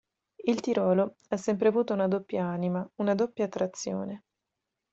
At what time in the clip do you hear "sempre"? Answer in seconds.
1.37-1.67